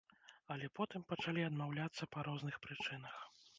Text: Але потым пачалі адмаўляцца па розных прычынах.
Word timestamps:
Але 0.55 0.69
потым 0.79 1.01
пачалі 1.11 1.45
адмаўляцца 1.49 2.09
па 2.17 2.27
розных 2.31 2.61
прычынах. 2.67 3.23